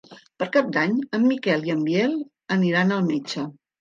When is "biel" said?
1.91-2.17